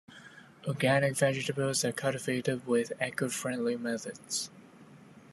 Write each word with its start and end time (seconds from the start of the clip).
Organic 0.65 1.15
vegetables 1.15 1.85
are 1.85 1.91
cultivated 1.91 2.65
with 2.65 2.91
eco-friendly 2.99 3.77
methods. 3.77 4.49